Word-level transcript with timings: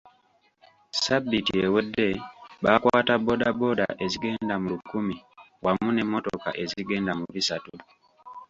Ssabbiiti 0.93 1.53
ewedde 1.65 2.09
baakwata 2.63 3.13
boda 3.25 3.49
boda 3.61 3.87
ezigenda 4.05 4.55
mu 4.61 4.67
lukumi 4.73 5.15
wamu 5.63 5.89
ne 5.93 6.03
motoka 6.11 6.49
ezigenda 6.63 7.11
mu 7.19 7.25
bisatu. 7.33 7.75